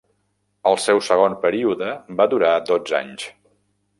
El 0.69 0.79
seu 0.85 1.01
segon 1.07 1.35
període 1.43 1.91
va 2.21 2.27
durar 2.33 2.57
dotze 2.73 2.99
anys. 3.05 3.29